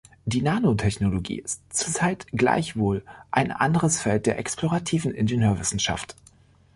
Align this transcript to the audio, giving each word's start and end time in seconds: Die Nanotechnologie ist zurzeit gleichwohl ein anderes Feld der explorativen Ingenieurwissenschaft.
Die 0.25 0.41
Nanotechnologie 0.41 1.37
ist 1.37 1.61
zurzeit 1.69 2.25
gleichwohl 2.31 3.03
ein 3.29 3.51
anderes 3.51 4.01
Feld 4.01 4.25
der 4.25 4.39
explorativen 4.39 5.13
Ingenieurwissenschaft. 5.13 6.15